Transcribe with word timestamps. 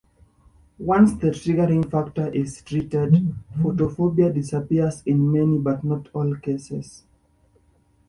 Once 0.79 1.13
the 1.21 1.27
triggering 1.29 1.87
factor 1.87 2.27
is 2.29 2.63
treated, 2.63 3.35
photophobia 3.59 4.33
disappears 4.33 5.03
in 5.05 5.31
many 5.31 5.59
but 5.59 5.83
not 5.83 6.07
all 6.13 6.33
cases. 6.37 7.03